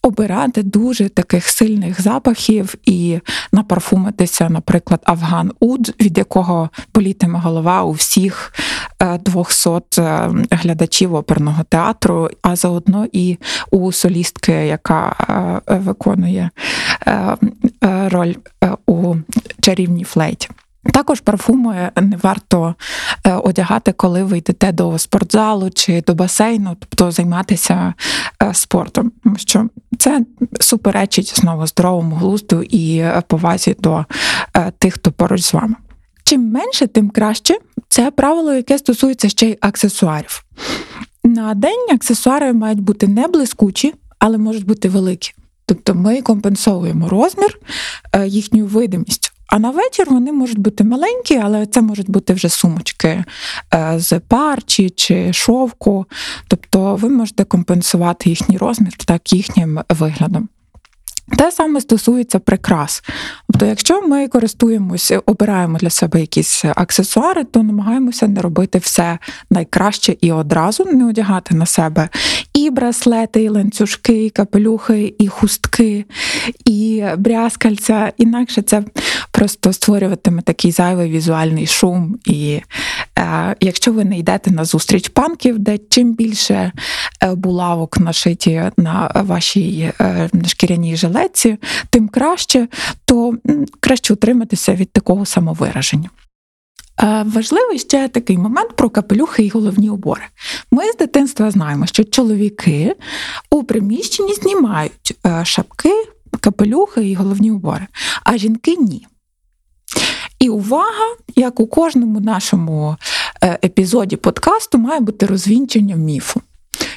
обирати 0.02 0.62
дуже 0.62 1.08
таких 1.08 1.48
сильних 1.48 2.00
запахів 2.02 2.74
і 2.84 3.20
напарфумитися, 3.52 4.48
наприклад, 4.50 5.00
Афган 5.04 5.52
Уд, 5.60 5.94
від 6.00 6.18
якого 6.18 6.70
болітиме 6.94 7.38
голова 7.38 7.82
у 7.82 7.92
всіх 7.92 8.54
200 9.20 9.70
глядачів 10.50 11.14
оперного 11.14 11.64
театру, 11.64 12.30
а 12.42 12.56
заодно 12.56 13.06
і 13.12 13.38
у 13.70 13.92
солістки, 13.92 14.52
яка 14.52 15.16
виконує 15.66 16.50
роль 18.10 18.34
у 18.86 19.14
чарівній 19.60 20.04
флейті. 20.04 20.48
Також 20.84 21.20
парфуми 21.20 21.90
не 21.96 22.16
варто 22.16 22.74
одягати, 23.24 23.92
коли 23.92 24.24
ви 24.24 24.38
йдете 24.38 24.72
до 24.72 24.98
спортзалу 24.98 25.70
чи 25.70 26.02
до 26.06 26.14
басейну, 26.14 26.76
тобто 26.80 27.10
займатися 27.10 27.94
спортом, 28.52 29.12
тому 29.24 29.36
що 29.36 29.68
це 29.98 30.24
суперечить 30.60 31.36
знову 31.36 31.66
здоровому 31.66 32.16
глузду 32.16 32.62
і 32.62 33.04
повазі 33.26 33.76
до 33.78 34.04
тих, 34.78 34.94
хто 34.94 35.12
поруч 35.12 35.42
з 35.42 35.52
вами. 35.54 35.74
Чим 36.24 36.50
менше, 36.50 36.86
тим 36.86 37.10
краще. 37.10 37.58
Це 37.88 38.10
правило, 38.10 38.54
яке 38.54 38.78
стосується 38.78 39.28
ще 39.28 39.46
й 39.48 39.58
аксесуарів. 39.60 40.44
На 41.24 41.54
день 41.54 41.86
аксесуари 41.94 42.52
мають 42.52 42.80
бути 42.80 43.08
не 43.08 43.28
блискучі, 43.28 43.94
але 44.18 44.38
можуть 44.38 44.66
бути 44.66 44.88
великі. 44.88 45.32
Тобто 45.66 45.94
ми 45.94 46.22
компенсовуємо 46.22 47.08
розмір 47.08 47.58
їхньою 48.26 48.66
видимістю. 48.66 49.31
А 49.52 49.58
на 49.58 49.70
вечір 49.70 50.06
вони 50.10 50.32
можуть 50.32 50.58
бути 50.58 50.84
маленькі, 50.84 51.36
але 51.36 51.66
це 51.66 51.82
можуть 51.82 52.10
бути 52.10 52.34
вже 52.34 52.48
сумочки 52.48 53.24
з 53.96 54.20
парчі 54.20 54.90
чи 54.90 55.32
шовку. 55.32 56.06
Тобто 56.48 56.96
ви 56.96 57.08
можете 57.08 57.44
компенсувати 57.44 58.30
їхній 58.30 58.56
розмір 58.56 58.96
так 58.96 59.32
їхнім 59.32 59.80
виглядом. 59.88 60.48
Те 61.38 61.52
саме 61.52 61.80
стосується 61.80 62.38
прикрас. 62.38 63.02
Тобто, 63.46 63.66
якщо 63.66 64.02
ми 64.02 64.28
користуємося, 64.28 65.22
обираємо 65.26 65.78
для 65.78 65.90
себе 65.90 66.20
якісь 66.20 66.64
аксесуари, 66.64 67.44
то 67.44 67.62
намагаємося 67.62 68.28
не 68.28 68.40
робити 68.40 68.78
все 68.78 69.18
найкраще 69.50 70.16
і 70.20 70.32
одразу 70.32 70.84
не 70.84 71.06
одягати 71.06 71.54
на 71.54 71.66
себе 71.66 72.08
і 72.54 72.70
браслети, 72.70 73.42
і 73.42 73.48
ланцюжки, 73.48 74.24
і 74.24 74.30
капелюхи, 74.30 75.14
і 75.18 75.28
хустки, 75.28 76.04
і 76.64 77.04
брязкальця. 77.18 78.12
Інакше 78.16 78.62
це 78.62 78.82
просто 79.32 79.72
створюватиме 79.72 80.42
такий 80.42 80.70
зайвий 80.70 81.10
візуальний 81.10 81.66
шум. 81.66 82.18
І 82.26 82.60
е, 83.18 83.56
якщо 83.60 83.92
ви 83.92 84.04
не 84.04 84.18
йдете 84.18 84.50
на 84.50 84.64
зустріч 84.64 85.08
панків, 85.08 85.58
де 85.58 85.78
чим 85.88 86.14
більше 86.14 86.72
булавок 87.32 87.98
нашиті 87.98 88.62
на 88.76 89.12
вашій 89.14 89.92
е, 90.00 90.30
шкіряній 90.46 90.96
жилетці, 90.96 91.58
тим 91.90 92.08
краще, 92.08 92.68
то 93.04 93.34
краще 93.80 94.12
утриматися 94.12 94.74
від 94.74 94.92
такого 94.92 95.26
самовираження. 95.26 96.10
Важливий 97.24 97.78
ще 97.78 98.08
такий 98.08 98.38
момент 98.38 98.76
про 98.76 98.90
капелюхи 98.90 99.42
і 99.42 99.48
головні 99.48 99.90
убори. 99.90 100.22
Ми 100.70 100.92
з 100.92 100.96
дитинства 100.96 101.50
знаємо, 101.50 101.86
що 101.86 102.04
чоловіки 102.04 102.96
у 103.50 103.64
приміщенні 103.64 104.34
знімають 104.34 105.16
шапки, 105.44 105.92
капелюхи 106.40 107.08
і 107.08 107.14
головні 107.14 107.50
убори, 107.50 107.86
а 108.24 108.38
жінки 108.38 108.76
ні. 108.76 109.06
І 110.42 110.48
увага, 110.48 111.16
як 111.36 111.60
у 111.60 111.66
кожному 111.66 112.20
нашому 112.20 112.96
епізоді 113.64 114.16
подкасту, 114.16 114.78
має 114.78 115.00
бути 115.00 115.26
розвінчення 115.26 115.96
міфу. 115.96 116.40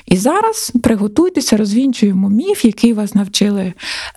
І 0.05 0.17
зараз 0.17 0.71
приготуйтеся, 0.83 1.57
розвінчуємо 1.57 2.29
міф, 2.29 2.65
який 2.65 2.93
вас 2.93 3.15
навчили 3.15 3.73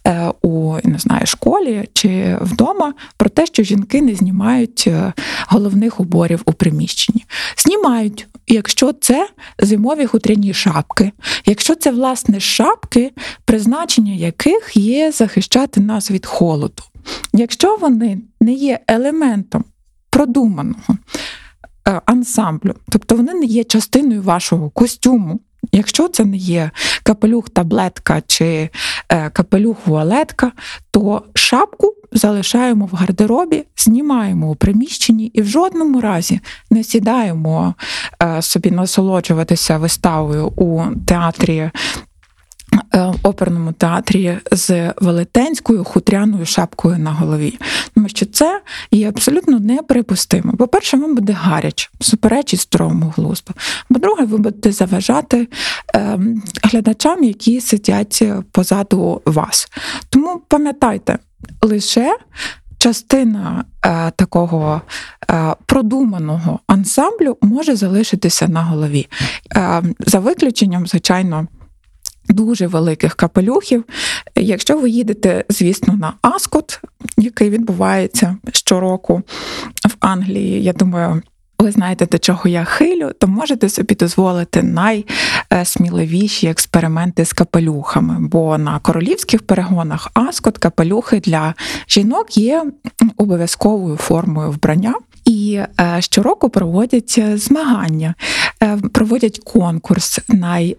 е, 0.06 0.32
у 0.42 0.76
не 0.85 0.99
знаю, 0.99 1.26
школі 1.26 1.88
чи 1.92 2.38
вдома, 2.40 2.94
про 3.16 3.28
те, 3.28 3.47
що 3.47 3.62
жінки 3.62 4.02
не 4.02 4.14
знімають 4.14 4.85
е, 4.87 5.12
головних 5.47 6.00
уборів 6.00 6.42
у 6.44 6.52
приміщенні. 6.52 7.25
Знімають, 7.56 8.26
якщо 8.47 8.92
це 8.92 9.28
зимові 9.58 10.06
хутряні 10.06 10.54
шапки, 10.54 11.12
якщо 11.47 11.75
це 11.75 11.90
власне 11.90 12.40
шапки, 12.40 13.12
призначення 13.44 14.12
яких 14.12 14.76
є 14.76 15.12
захищати 15.12 15.80
нас 15.80 16.11
від 16.11 16.26
холоду. 16.26 16.82
Якщо 17.33 17.77
вони 17.77 18.19
не 18.41 18.53
є 18.53 18.81
елементом 18.88 19.65
продуманого 20.11 20.97
е, 21.88 22.00
ансамблю, 22.07 22.75
тобто 22.88 23.17
вони 23.17 23.35
не 23.35 23.47
є 23.47 23.65
частиною 23.65 24.23
вашого 24.23 24.71
костюму. 24.71 25.41
Якщо 25.73 26.09
це 26.09 26.25
не 26.25 26.37
є 26.37 26.71
капелюх 27.03 27.50
таблетка 27.50 28.23
чи 28.27 28.71
е, 29.09 29.31
капелюх 29.31 29.77
вуалетка, 29.87 30.53
то 30.91 31.23
шапку 31.35 31.95
залишаємо 32.12 32.87
в 32.87 32.95
гардеробі, 32.95 33.65
знімаємо 33.77 34.50
у 34.50 34.55
приміщенні 34.55 35.27
і 35.27 35.43
в 35.43 35.47
жодному 35.47 36.00
разі 36.00 36.41
не 36.71 36.85
сідаємо 36.85 37.75
е, 38.23 38.43
собі 38.43 38.71
насолоджуватися 38.71 39.79
виставою 39.79 40.47
у 40.47 40.83
театрі. 41.07 41.71
Е, 42.95 43.13
Оперному 43.23 43.73
театрі 43.73 44.39
з 44.53 44.93
велетенською 45.01 45.85
хутряною 45.85 46.47
шапкою 46.47 46.99
на 46.99 47.13
голові, 47.13 47.59
тому 47.95 48.09
що 48.09 48.27
це 48.27 48.61
є 48.91 49.09
абсолютно 49.09 49.61
неприпустимо. 49.61 50.53
По-перше, 50.53 50.97
вам 50.97 51.15
буде 51.15 51.33
гаряче, 51.33 51.89
суперечить 52.01 52.61
здоровому 52.61 53.13
глузду. 53.17 53.55
По-друге, 53.89 54.25
ви 54.25 54.39
будете 54.39 54.73
заважати 54.73 55.49
е, 55.95 56.19
глядачам, 56.63 57.25
які 57.25 57.61
сидять 57.61 58.23
позаду 58.53 59.23
вас. 59.27 59.69
Тому 60.11 60.43
пам'ятайте, 60.49 61.19
лише 61.63 62.17
частина 62.79 63.65
е, 63.85 64.11
такого 64.11 64.81
е, 65.31 65.55
продуманого 65.67 66.61
ансамблю 66.67 67.37
може 67.43 67.77
залишитися 67.77 68.49
на 68.49 68.63
голові. 68.63 69.07
Е, 69.57 69.83
за 70.01 70.19
виключенням, 70.19 70.87
звичайно. 70.87 71.47
Дуже 72.28 72.66
великих 72.66 73.14
капелюхів. 73.14 73.85
Якщо 74.37 74.78
ви 74.78 74.90
їдете, 74.90 75.44
звісно, 75.49 75.94
на 75.94 76.12
Аскот, 76.23 76.80
який 77.16 77.50
відбувається 77.50 78.37
щороку 78.52 79.23
в 79.88 79.97
Англії, 80.00 80.62
я 80.62 80.73
думаю, 80.73 81.23
ви 81.58 81.70
знаєте, 81.70 82.06
до 82.06 82.18
чого 82.18 82.49
я 82.49 82.64
хилю, 82.64 83.11
то 83.18 83.28
можете 83.28 83.68
собі 83.68 83.94
дозволити 83.94 84.62
найсміливіші 84.62 86.47
експерименти 86.47 87.25
з 87.25 87.32
капелюхами. 87.32 88.16
Бо 88.20 88.58
на 88.58 88.78
королівських 88.78 89.42
перегонах 89.42 90.08
Аскот 90.14 90.58
капелюхи 90.58 91.20
для 91.20 91.54
жінок 91.88 92.37
є 92.37 92.64
обов'язковою 93.16 93.97
формою 93.97 94.50
вбрання. 94.50 94.94
І 95.25 95.61
е, 95.80 95.97
щороку 96.00 96.50
проводять 96.50 97.20
змагання, 97.35 98.14
е, 98.62 98.78
проводять 98.92 99.38
конкурс 99.38 100.20
най. 100.28 100.76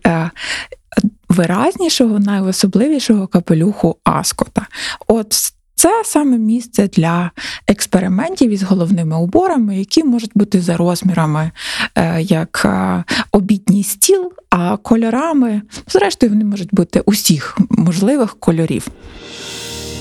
Виразнішого, 1.29 2.19
найособливішого 2.19 3.27
капелюху 3.27 3.95
Аскота. 4.03 4.67
От 5.07 5.53
це 5.75 6.01
саме 6.05 6.38
місце 6.38 6.88
для 6.88 7.31
експериментів 7.67 8.51
із 8.51 8.63
головними 8.63 9.17
уборами, 9.17 9.77
які 9.77 10.03
можуть 10.03 10.31
бути 10.36 10.62
за 10.62 10.77
розмірами 10.77 11.51
е, 11.95 12.21
як 12.21 12.62
е, 12.65 13.03
обідній 13.31 13.83
стіл, 13.83 14.31
а 14.50 14.77
кольорами, 14.77 15.62
зрештою, 15.88 16.31
вони 16.31 16.45
можуть 16.45 16.69
бути 16.71 17.01
усіх 17.05 17.57
можливих 17.69 18.36
кольорів. 18.39 18.88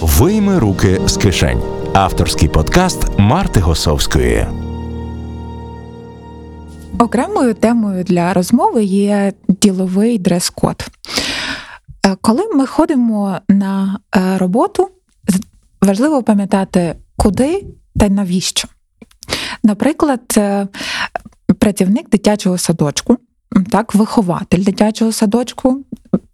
Вийми 0.01 0.59
руки 0.59 1.01
з 1.07 1.17
кишень. 1.17 1.63
Авторський 1.95 2.49
подкаст 2.49 2.99
Марти 3.19 3.61
Госовської. 3.61 4.47
Окремою 6.99 7.55
темою 7.55 8.05
для 8.05 8.35
розмови 8.35 8.85
є 8.85 9.33
діловий 9.49 10.19
дрес-код. 10.19 10.87
Е, 12.07 12.17
Коли 12.21 12.49
ми 12.55 12.67
ходимо 12.67 13.39
на 13.49 14.01
е, 14.17 14.39
роботу, 14.39 14.89
важливо 15.83 16.23
пам'ятати, 16.23 16.97
куди 17.17 17.67
та 18.01 18.09
навіщо. 18.09 18.69
Наприклад, 19.63 20.35
е, 20.37 20.69
працівник 21.59 22.11
дитячого 22.11 22.59
садочку, 22.59 23.19
так, 23.71 23.95
вихователь 23.95 24.65
дитячого 24.65 25.13
садочку 25.13 25.85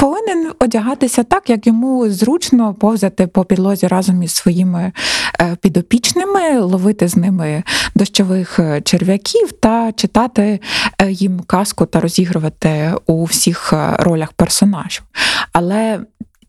повинен 0.04 0.52
одягатися 0.58 1.22
так, 1.22 1.50
як 1.50 1.66
йому 1.66 2.10
зручно 2.10 2.74
повзати 2.74 3.26
по 3.26 3.44
підлозі 3.44 3.86
разом 3.86 4.22
із 4.22 4.32
своїми 4.32 4.92
е, 5.40 5.56
підопічними, 5.60 6.58
ловити 6.58 7.08
з 7.08 7.16
ними 7.16 7.62
дощових 7.94 8.58
е, 8.58 8.80
черв'яків 8.80 9.52
та 9.52 9.92
читати 9.92 10.60
е, 10.98 11.10
їм 11.10 11.40
казку 11.40 11.86
та 11.86 12.00
розігрувати 12.00 12.92
у 13.06 13.24
всіх 13.24 13.72
ролях 13.98 14.32
персонажів. 14.32 15.02
Але 15.52 16.00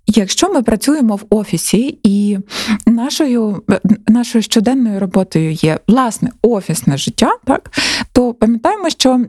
Якщо 0.07 0.53
ми 0.53 0.63
працюємо 0.63 1.15
в 1.15 1.25
офісі, 1.29 1.99
і 2.03 2.37
нашою, 2.85 3.63
нашою 4.07 4.41
щоденною 4.41 4.99
роботою 4.99 5.51
є 5.51 5.79
власне 5.87 6.29
офісне 6.41 6.97
життя, 6.97 7.31
так 7.45 7.71
то 8.13 8.33
пам'ятаємо, 8.33 8.89
що 8.89 9.25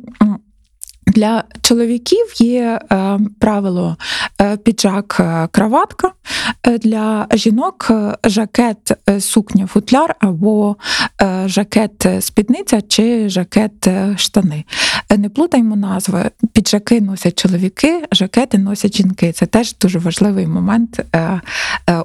для 1.07 1.45
чоловіків 1.63 2.27
є 2.39 2.81
е, 2.93 3.19
правило 3.39 3.97
е, 4.41 4.57
піджак 4.57 5.17
е, 5.21 5.49
краватка, 5.51 6.13
е, 6.63 6.79
для 6.79 7.27
жінок 7.35 7.93
жакет 8.25 8.93
сукня 9.21 9.67
футляр 9.67 10.15
або 10.21 10.77
жакет 11.47 12.07
спідниця 12.21 12.81
чи 12.83 13.29
жакет 13.29 13.89
штани. 14.17 14.65
Не 15.19 15.29
плутаймо 15.29 15.77
назви. 15.77 16.31
Піджаки 16.53 17.01
носять 17.01 17.39
чоловіки, 17.43 18.05
жакети 18.13 18.59
носять 18.59 18.97
жінки. 18.97 19.33
Це 19.33 19.47
теж 19.47 19.77
дуже 19.79 19.99
важливий 19.99 20.47
момент 20.47 21.01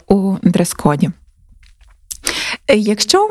у 0.08 0.36
дрес-коді. 0.44 1.10
Е, 2.72 2.78
Якщо 2.78 3.30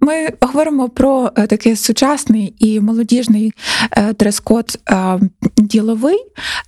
ми 0.00 0.28
говоримо 0.40 0.88
про 0.88 1.30
е, 1.36 1.46
такий 1.46 1.76
сучасний 1.76 2.54
і 2.58 2.80
молодіжний 2.80 3.52
е, 3.92 4.12
дрес-код 4.12 4.78
діловий, 5.56 6.18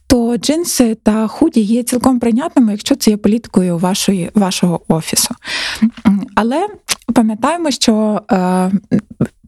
то 0.07 0.37
джинси 0.37 0.95
та 0.95 1.27
худі 1.27 1.61
є 1.61 1.83
цілком 1.83 2.21
прийнятними, 2.21 2.73
якщо 2.73 2.95
це 2.95 3.11
є 3.11 3.17
політикою 3.17 3.79
вашої, 3.79 4.31
вашого 4.35 4.81
офісу. 4.89 5.35
Але 6.35 6.67
пам'ятаємо, 7.15 7.71
що 7.71 8.21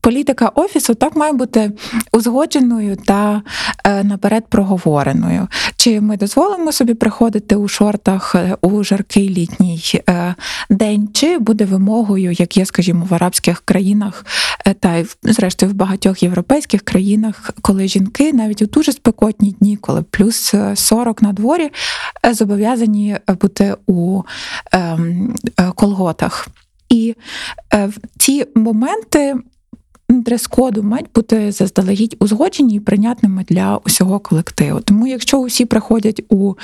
політика 0.00 0.48
офісу 0.54 0.94
так 0.94 1.16
має 1.16 1.32
бути 1.32 1.72
узгодженою 2.12 2.96
та 2.96 3.42
е, 3.84 4.04
наперед 4.04 4.44
проговореною. 4.48 5.48
Чи 5.76 6.00
ми 6.00 6.16
дозволимо 6.16 6.72
собі 6.72 6.94
приходити 6.94 7.56
у 7.56 7.68
шортах 7.68 8.34
е, 8.34 8.56
у 8.60 8.84
жаркий 8.84 9.28
літній 9.28 9.82
е, 10.08 10.34
день, 10.70 11.08
чи 11.12 11.38
буде 11.38 11.64
вимогою, 11.64 12.32
як 12.32 12.56
є, 12.56 12.66
скажімо, 12.66 13.06
в 13.10 13.14
арабських 13.14 13.60
країнах, 13.60 14.26
та 14.80 14.96
й 14.96 15.06
зрештою 15.22 15.72
в 15.72 15.74
багатьох 15.74 16.22
європейських 16.22 16.82
країнах, 16.82 17.50
коли 17.62 17.88
жінки 17.88 18.32
навіть 18.32 18.62
у 18.62 18.66
дуже 18.66 18.92
спекотні 18.92 19.52
дні, 19.60 19.76
коли 19.76 20.02
плюс 20.02 20.54
е, 20.54 20.76
40 20.76 21.22
на 21.22 21.32
дворі, 21.32 21.70
зобов'язані 22.32 23.16
бути 23.40 23.74
у 23.86 24.22
ем, 24.72 25.34
колготах. 25.74 26.48
І 26.88 27.14
в 27.72 27.92
ці 28.18 28.46
моменти 28.54 29.36
дрес-коду 30.10 30.82
мають 30.82 31.12
бути 31.14 31.52
заздалегідь 31.52 32.16
узгоджені 32.18 32.74
і 32.74 32.80
прийнятними 32.80 33.44
для 33.48 33.76
усього 33.76 34.18
колективу. 34.18 34.80
Тому, 34.80 35.06
якщо 35.06 35.38
усі 35.38 35.64
приходять 35.64 36.22
у 36.28 36.54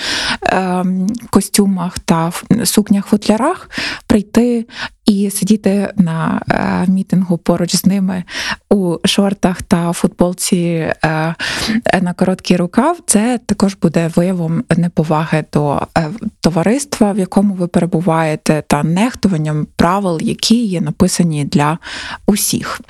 ем, 0.42 1.06
костюмах 1.30 1.98
та 1.98 2.32
сукнях-футлярах, 2.64 3.70
прийти 4.06 4.66
і 5.06 5.30
сидіти 5.30 5.92
на 5.96 6.42
е, 6.50 6.90
мітингу 6.90 7.38
поруч 7.38 7.76
з 7.76 7.87
ними 7.87 8.24
у 8.70 8.96
шортах 9.04 9.62
та 9.62 9.92
футболці 9.92 10.56
е, 10.56 10.94
е, 11.04 12.00
на 12.02 12.12
короткий 12.12 12.56
рукав, 12.56 12.98
це 13.06 13.40
також 13.46 13.74
буде 13.74 14.11
виявом 14.16 14.64
неповаги 14.76 15.44
до 15.52 15.82
е, 15.98 16.11
товариства, 16.40 17.12
в 17.12 17.18
якому 17.18 17.54
ви 17.54 17.66
перебуваєте, 17.66 18.62
та 18.66 18.82
нехтуванням 18.82 19.66
правил, 19.76 20.18
які 20.22 20.64
є 20.64 20.80
написані 20.80 21.44
для 21.44 21.78
усіх. 22.26 22.80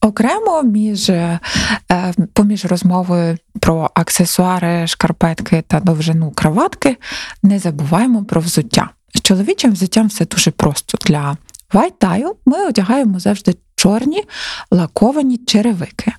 Окремо 0.00 0.62
між 0.62 1.10
е, 1.10 1.40
поміж 2.32 2.64
розмовою 2.64 3.38
про 3.60 3.90
аксесуари, 3.94 4.86
шкарпетки 4.86 5.64
та 5.66 5.80
довжину 5.80 6.30
краватки 6.30 6.96
не 7.42 7.58
забуваємо 7.58 8.24
про 8.24 8.40
взуття. 8.40 8.90
З 9.14 9.20
чоловічим 9.20 9.72
взуттям 9.72 10.08
все 10.08 10.24
дуже 10.24 10.50
просто. 10.50 10.98
Для 11.06 11.36
вайтаю 11.72 12.36
ми 12.46 12.66
одягаємо 12.66 13.18
завжди 13.20 13.54
чорні 13.76 14.24
лаковані 14.70 15.36
черевики. 15.36 16.12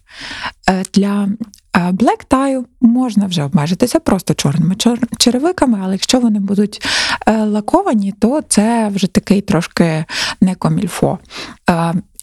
Е, 0.70 0.84
Для 0.94 1.28
Black 1.74 2.28
tie 2.30 2.63
можна 2.82 3.26
вже 3.26 3.44
обмежитися 3.44 4.00
просто 4.00 4.34
чорними 4.34 4.76
черевиками, 5.17 5.80
але 5.84 5.94
якщо 5.94 6.20
вони 6.20 6.39
будуть 6.39 6.88
лаковані, 7.28 8.12
то 8.12 8.41
це 8.41 8.91
вже 8.96 9.08
такий 9.08 9.41
трошки 9.41 10.06
не 10.41 10.56
комільфо. 10.56 11.20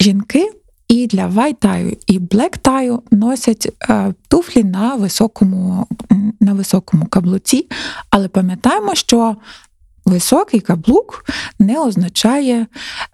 Жінки 0.01 0.51
і 0.89 1.07
для 1.07 1.27
вайтаю 1.27 1.97
і 2.07 2.19
блектаю 2.19 3.03
носять 3.11 3.73
туфлі 4.29 4.65
на 4.65 4.95
високому, 4.95 5.87
на 6.41 6.53
високому 6.53 7.07
каблуці, 7.07 7.69
але 8.11 8.29
пам'ятаємо, 8.29 8.95
що 8.95 9.37
Високий 10.09 10.61
каблук 10.61 11.25
не 11.59 11.81
означає 11.81 12.67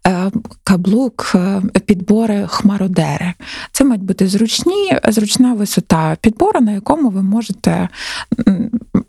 е, 0.07 0.31
каблук 0.65 1.33
е, 1.35 1.63
підбори 1.87 2.47
хмародери. 2.49 3.35
Це 3.73 3.85
мають 3.85 4.03
бути 4.03 4.29
зручні, 4.29 4.99
зручна 5.09 5.55
висота 5.55 6.17
підбору, 6.21 6.61
на 6.61 6.73
якому 6.73 7.11
ви 7.11 7.23
можете 7.23 7.89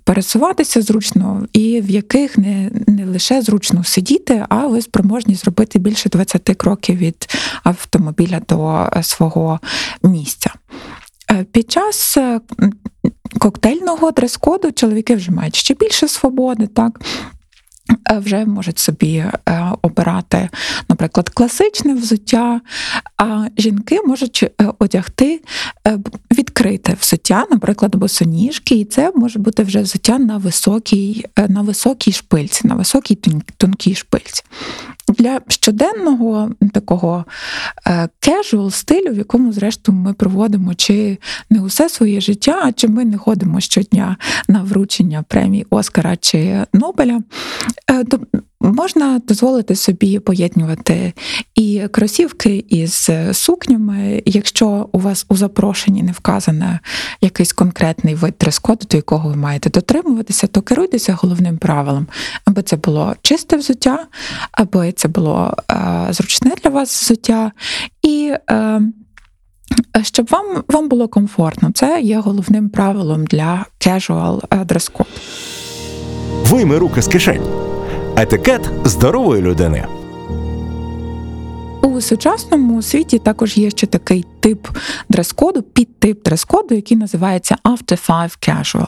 пересуватися 0.03 0.81
зручно, 0.81 1.47
і 1.53 1.81
в 1.81 1.89
яких 1.89 2.37
не 2.37 2.71
не 2.87 3.05
лише 3.05 3.41
зручно 3.41 3.83
сидіти, 3.83 4.45
а 4.49 4.67
ви 4.67 4.81
спроможні 4.81 5.35
зробити 5.35 5.79
більше 5.79 6.09
20 6.09 6.41
кроків 6.57 6.97
від 6.97 7.27
автомобіля 7.63 8.41
до 8.49 8.89
е, 8.93 9.03
свого 9.03 9.59
місця. 10.03 10.53
Під 11.51 11.71
час 11.71 12.17
коктейльного 13.39 14.11
дрес-коду 14.11 14.71
чоловіки 14.71 15.15
вже 15.15 15.31
мають 15.31 15.55
ще 15.55 15.73
більше 15.73 16.07
свободи, 16.07 16.67
так 16.67 16.99
вже 18.11 18.45
можуть 18.45 18.79
собі 18.79 19.15
е, 19.15 19.33
обирати, 19.81 20.49
наприклад, 20.89 21.29
класичне 21.29 21.93
взуття, 21.93 22.61
а 23.17 23.47
жінки 23.57 24.01
можуть 24.01 24.43
е, 24.43 24.49
одягти 24.79 25.41
відкрите 26.31 26.97
взуття, 27.01 27.45
наприклад, 27.51 27.95
босоніжки, 27.95 28.75
і 28.75 28.85
це 28.85 29.11
може 29.15 29.39
бути 29.39 29.63
вже 29.63 29.81
взуття 29.81 30.19
на 30.19 30.37
високій 30.37 31.25
на 31.47 31.61
високій 31.61 32.11
шпильці, 32.11 32.67
на 32.67 32.75
високій 32.75 33.17
тонкій 33.57 33.95
шпильці. 33.95 34.43
Для 35.07 35.39
щоденного 35.47 36.51
такого 36.73 37.25
casual 38.19 38.71
стилю, 38.71 39.13
в 39.13 39.17
якому, 39.17 39.51
зрештою, 39.51 39.97
ми 39.97 40.13
проводимо 40.13 40.73
чи 40.73 41.17
не 41.49 41.61
усе 41.61 41.89
своє 41.89 42.21
життя, 42.21 42.61
а 42.63 42.71
чи 42.71 42.87
ми 42.87 43.05
не 43.05 43.17
ходимо 43.17 43.59
щодня 43.59 44.17
на 44.47 44.63
вручення 44.63 45.23
премії 45.27 45.67
Оскара 45.69 46.15
чи 46.15 46.65
Нобеля, 46.73 47.21
Е, 47.91 48.03
можна 48.71 49.21
дозволити 49.27 49.75
собі 49.75 50.19
поєднувати 50.19 51.13
і 51.55 51.81
кросівки 51.91 52.65
із 52.69 53.09
сукнями. 53.31 54.23
Якщо 54.25 54.89
у 54.91 54.99
вас 54.99 55.25
у 55.29 55.35
запрошенні 55.35 56.03
не 56.03 56.11
вказане 56.11 56.79
якийсь 57.21 57.53
конкретний 57.53 58.15
вид 58.15 58.33
дрес-коду, 58.39 58.85
до 58.91 58.97
якого 58.97 59.29
ви 59.29 59.35
маєте 59.35 59.69
дотримуватися, 59.69 60.47
то 60.47 60.61
керуйтеся 60.61 61.17
головним 61.21 61.57
правилом, 61.57 62.07
аби 62.45 62.61
це 62.61 62.75
було 62.75 63.15
чисте 63.21 63.57
взуття, 63.57 64.05
аби 64.51 64.91
це 64.91 65.07
було 65.07 65.53
е, 65.71 66.07
зручне 66.09 66.51
для 66.63 66.69
вас 66.69 67.01
взуття, 67.01 67.51
і 68.01 68.33
е, 68.49 68.81
щоб 70.03 70.27
вам 70.31 70.63
вам 70.67 70.89
було 70.89 71.07
комфортно. 71.07 71.71
Це 71.73 72.01
є 72.01 72.19
головним 72.19 72.69
правилом 72.69 73.25
для 73.25 73.65
casual 73.79 74.65
дрес-коду. 74.65 75.09
Вийми 76.43 76.77
руки 76.77 77.01
з 77.01 77.07
кишень. 77.07 77.74
Етикет 78.17 78.69
здорової 78.85 79.41
людини. 79.41 79.85
У 81.95 82.01
сучасному 82.01 82.81
світі 82.81 83.19
також 83.19 83.57
є 83.57 83.69
ще 83.69 83.87
такий 83.87 84.25
тип 84.39 84.67
дрес-коду, 85.09 85.61
підтип 85.61 86.25
дрес-коду, 86.25 86.75
який 86.75 86.97
називається 86.97 87.55
After 87.63 88.07
Five 88.07 88.49
Casual. 88.49 88.87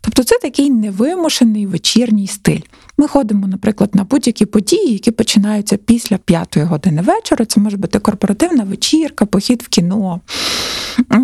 Тобто 0.00 0.24
це 0.24 0.38
такий 0.42 0.70
невимушений 0.70 1.66
вечірній 1.66 2.26
стиль. 2.26 2.60
Ми 2.98 3.08
ходимо, 3.08 3.46
наприклад, 3.46 3.94
на 3.94 4.04
будь-які 4.04 4.46
події, 4.46 4.92
які 4.92 5.10
починаються 5.10 5.76
після 5.76 6.18
п'ятої 6.18 6.66
години 6.66 7.02
вечора. 7.02 7.44
Це 7.44 7.60
може 7.60 7.76
бути 7.76 7.98
корпоративна 7.98 8.64
вечірка, 8.64 9.26
похід 9.26 9.62
в 9.62 9.68
кіно, 9.68 10.20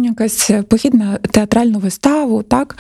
якась 0.03 0.51
похід 0.69 0.95
на 0.95 1.17
театральну 1.17 1.79
виставу. 1.79 2.43
Так? 2.43 2.77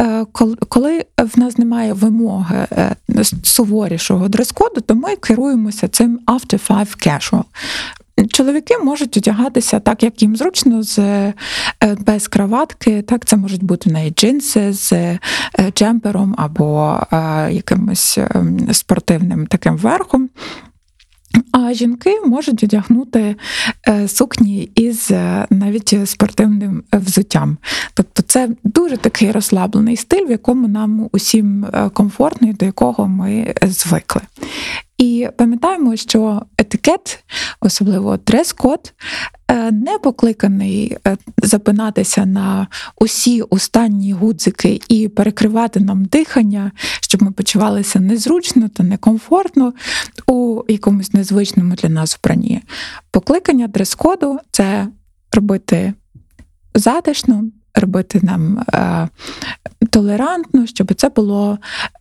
Е, 0.00 0.26
коли 0.68 1.04
в 1.18 1.38
нас 1.38 1.58
немає 1.58 1.92
вимоги 1.92 2.66
е, 2.72 2.96
суворішого 3.42 4.28
дрес-коду, 4.28 4.80
то 4.80 4.94
ми 4.94 5.16
керуємося 5.16 5.88
цим 5.88 6.20
After 6.26 6.68
Five 6.68 7.06
Casual. 7.06 7.44
Чоловіки 8.30 8.78
можуть 8.78 9.16
одягатися 9.16 9.80
так, 9.80 10.02
як 10.02 10.22
їм 10.22 10.36
зручно, 10.36 10.82
з 10.82 10.98
е, 10.98 11.34
без 11.98 12.28
краватки. 12.28 13.02
Так, 13.02 13.24
це 13.24 13.36
можуть 13.36 13.64
бути 13.64 13.90
навіть 13.90 14.20
джинси 14.20 14.72
з 14.72 14.92
е, 14.92 15.18
джемпером 15.74 16.34
або 16.38 17.00
е, 17.12 17.52
якимось 17.52 18.18
спортивним 18.72 19.46
таким 19.46 19.76
верхом. 19.76 20.30
А 21.52 21.72
жінки 21.72 22.20
можуть 22.26 22.64
одягнути 22.64 23.36
сукні 24.06 24.70
із 24.74 25.10
навіть 25.50 26.08
спортивним 26.08 26.82
взуттям. 26.92 27.58
Тобто 27.94 28.22
це 28.22 28.48
дуже 28.64 28.96
такий 28.96 29.32
розслаблений 29.32 29.96
стиль, 29.96 30.26
в 30.26 30.30
якому 30.30 30.68
нам 30.68 31.08
усім 31.12 31.66
комфортно 31.92 32.48
і 32.48 32.52
до 32.52 32.66
якого 32.66 33.08
ми 33.08 33.54
звикли. 33.62 34.20
І 34.98 35.28
пам'ятаємо, 35.36 35.96
що 35.96 36.42
етикет, 36.58 37.24
особливо 37.60 38.16
дрес-код, 38.16 38.92
е, 39.48 39.70
не 39.72 39.98
покликаний 39.98 40.96
е, 41.06 41.16
запинатися 41.42 42.26
на 42.26 42.66
усі 42.96 43.42
останні 43.42 44.12
гудзики 44.12 44.80
і 44.88 45.08
перекривати 45.08 45.80
нам 45.80 46.04
дихання, 46.04 46.72
щоб 47.00 47.22
ми 47.22 47.30
почувалися 47.30 48.00
незручно 48.00 48.68
та 48.68 48.82
некомфортно 48.82 49.72
у 50.26 50.62
якомусь 50.68 51.12
незвичному 51.12 51.74
для 51.74 51.88
нас 51.88 52.18
вбранні. 52.18 52.62
Покликання 53.10 53.68
дрес-коду 53.68 54.38
це 54.50 54.88
робити 55.32 55.94
затишно, 56.74 57.44
робити 57.74 58.20
нам 58.22 58.58
е, 58.58 59.08
толерантно, 59.96 60.66
щоб 60.66 60.94
це 60.94 61.08
було 61.08 61.58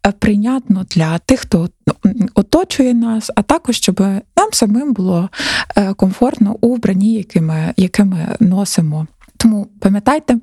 е, 0.08 0.12
прийнятно 0.12 0.86
для 0.89 1.17
тих, 1.17 1.39
хто 1.39 1.69
ну, 1.88 1.93
оточує 2.34 2.93
нас, 2.93 3.31
а 3.36 3.41
також 3.41 3.75
щоб 3.75 3.99
нам 4.38 4.49
самим 4.51 4.93
було 4.93 5.29
е, 5.75 5.93
комфортно 5.93 6.58
у 6.62 6.75
вбранні, 6.75 7.13
які 7.13 7.41
ми, 7.41 7.73
яке 7.77 8.03
ми 8.03 8.36
носимо. 8.39 9.08
Тому 9.38 9.67
пам'ятайте. 9.79 10.38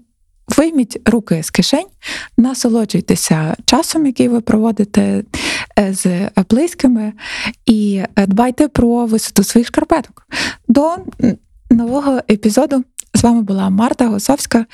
Вийміть 0.57 1.09
руки 1.09 1.43
з 1.43 1.51
кишень, 1.51 1.87
насолоджуйтеся 2.37 3.57
часом, 3.65 4.07
який 4.07 4.29
ви 4.29 4.41
проводите 4.41 5.25
е, 5.79 5.95
з 5.95 6.31
близькими, 6.51 7.12
і 7.67 8.03
дбайте 8.17 8.69
про 8.69 9.07
висоту 9.07 9.45
своїх 9.45 9.69
шкарпеток. 9.69 10.27
До 10.69 10.97
нового 11.71 12.21
епізоду 12.31 12.85
з 13.15 13.23
вами 13.23 13.43
була 13.43 13.71
Марта 13.71 14.07
Госовська 14.07 14.67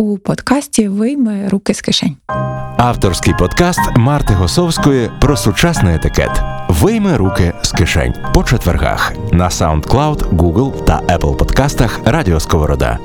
у 0.00 0.18
подкасті 0.18 0.88
Вийми 0.88 1.48
руки 1.48 1.74
з 1.74 1.80
кишень. 1.80 2.16
Авторський 2.76 3.34
подкаст 3.38 3.80
Марти 3.96 4.34
Госовської 4.34 5.10
про 5.20 5.36
сучасний 5.36 5.94
етикет. 5.94 6.42
Вийми 6.68 7.16
руки 7.16 7.52
з 7.62 7.72
кишень 7.72 8.14
по 8.34 8.44
четвергах 8.44 9.12
на 9.32 9.48
SoundCloud, 9.48 10.36
Google 10.36 10.84
та 10.84 11.00
Apple 11.00 11.36
подкастах 11.36 12.00
Радіо 12.04 12.40
Сковорода. 12.40 12.98